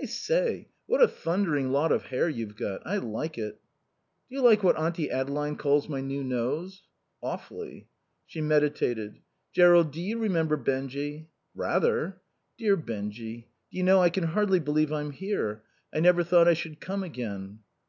"I 0.00 0.04
say, 0.04 0.68
what 0.86 1.02
a 1.02 1.08
thundering 1.08 1.72
lot 1.72 1.90
of 1.90 2.04
hair 2.04 2.28
you've 2.28 2.54
got. 2.54 2.86
I 2.86 2.98
like 2.98 3.36
it." 3.36 3.60
"Do 4.30 4.36
you 4.36 4.40
like 4.40 4.62
what 4.62 4.78
Auntie 4.78 5.10
Adeline 5.10 5.56
calls 5.56 5.88
my 5.88 6.00
new 6.00 6.22
nose?" 6.22 6.84
"Awfully." 7.20 7.88
She 8.24 8.40
meditated. 8.40 9.18
"Jerrold, 9.52 9.90
do 9.90 10.00
you 10.00 10.18
remember 10.18 10.56
Benjy?" 10.56 11.28
"Rather." 11.56 12.20
"Dear 12.56 12.76
Benjy... 12.76 13.48
Do 13.72 13.76
you 13.76 13.82
know, 13.82 14.00
I 14.00 14.10
can 14.10 14.22
hardly 14.22 14.60
believe 14.60 14.92
I'm 14.92 15.10
here. 15.10 15.64
I 15.92 15.98
never 15.98 16.22
thought 16.22 16.46
I 16.46 16.54
should 16.54 16.78
come 16.78 17.02
again." 17.02 17.58